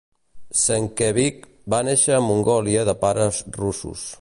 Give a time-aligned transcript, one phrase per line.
[0.61, 1.45] Senkevich
[1.75, 4.09] va néixer a Mongolia de pares russos.